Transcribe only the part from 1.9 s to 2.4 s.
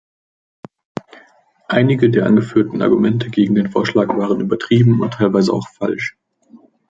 der